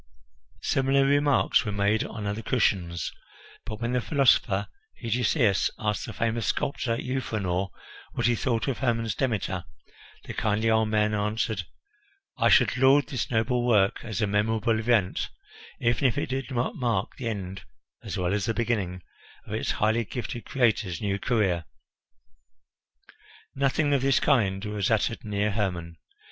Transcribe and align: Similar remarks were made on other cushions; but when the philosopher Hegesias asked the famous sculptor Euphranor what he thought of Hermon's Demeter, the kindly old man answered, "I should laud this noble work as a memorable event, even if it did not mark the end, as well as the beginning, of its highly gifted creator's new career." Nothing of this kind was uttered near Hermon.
Similar 0.63 1.05
remarks 1.05 1.63
were 1.63 1.71
made 1.71 2.03
on 2.03 2.25
other 2.25 2.41
cushions; 2.41 3.11
but 3.67 3.79
when 3.79 3.91
the 3.91 4.01
philosopher 4.01 4.67
Hegesias 4.99 5.69
asked 5.77 6.07
the 6.07 6.11
famous 6.13 6.47
sculptor 6.47 6.97
Euphranor 6.97 7.69
what 8.13 8.25
he 8.25 8.33
thought 8.33 8.67
of 8.67 8.79
Hermon's 8.79 9.13
Demeter, 9.13 9.63
the 10.23 10.33
kindly 10.33 10.71
old 10.71 10.89
man 10.89 11.13
answered, 11.13 11.67
"I 12.35 12.49
should 12.49 12.77
laud 12.77 13.09
this 13.09 13.29
noble 13.29 13.63
work 13.63 13.99
as 14.03 14.23
a 14.23 14.25
memorable 14.25 14.79
event, 14.79 15.29
even 15.79 16.05
if 16.07 16.17
it 16.17 16.29
did 16.29 16.49
not 16.49 16.73
mark 16.75 17.15
the 17.17 17.27
end, 17.29 17.61
as 18.03 18.17
well 18.17 18.33
as 18.33 18.45
the 18.45 18.55
beginning, 18.55 19.03
of 19.45 19.53
its 19.53 19.73
highly 19.73 20.03
gifted 20.03 20.45
creator's 20.45 20.99
new 20.99 21.19
career." 21.19 21.65
Nothing 23.53 23.93
of 23.93 24.01
this 24.01 24.19
kind 24.19 24.65
was 24.65 24.89
uttered 24.89 25.23
near 25.23 25.51
Hermon. 25.51 25.97